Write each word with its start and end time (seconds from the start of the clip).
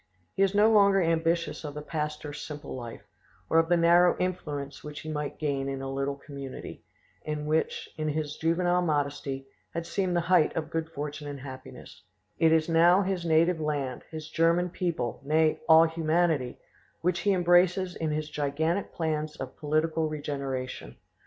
He 0.33 0.41
is 0.41 0.55
no 0.55 0.71
longer 0.71 0.99
ambitious 0.99 1.63
of 1.63 1.75
the 1.75 1.83
pastor's 1.83 2.41
simple 2.41 2.73
life 2.75 3.03
or 3.51 3.59
of 3.59 3.69
the 3.69 3.77
narrow 3.77 4.17
influence 4.17 4.83
which 4.83 5.01
he 5.01 5.11
might 5.11 5.37
gain 5.37 5.69
in 5.69 5.79
a 5.79 5.91
little 5.93 6.15
community, 6.15 6.83
and 7.23 7.45
which, 7.45 7.87
in 7.99 8.07
his 8.07 8.35
juvenile 8.35 8.81
modesty, 8.81 9.45
had 9.75 9.85
seemed 9.85 10.15
the 10.15 10.21
height 10.21 10.55
of 10.55 10.71
good 10.71 10.89
fortune 10.89 11.27
and 11.27 11.41
happiness; 11.41 12.01
it 12.39 12.51
is 12.51 12.67
now 12.67 13.03
his 13.03 13.25
native 13.27 13.61
land, 13.61 14.01
his 14.09 14.27
German 14.27 14.71
people, 14.71 15.21
nay, 15.23 15.59
all 15.69 15.83
humanity, 15.83 16.57
which 17.01 17.19
he 17.19 17.31
embraces 17.31 17.95
in 17.95 18.09
his 18.09 18.27
gigantic 18.27 18.91
plans 18.91 19.35
of 19.35 19.55
political 19.55 20.09
regeneration. 20.09 20.95